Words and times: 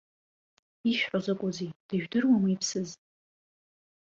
Ишәҳәо 0.89 1.19
закәызеи, 1.25 1.71
дыжәдыруама 1.87 2.49
иԥсыз! 2.53 2.89